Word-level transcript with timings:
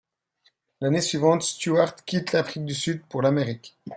L'année 0.79 0.99
suivante, 0.99 1.43
Stuart 1.43 1.93
quitte 2.05 2.31
l'Afrique 2.31 2.65
du 2.65 2.73
Sud 2.73 3.03
pour 3.07 3.21
l'Amérique. 3.21 3.77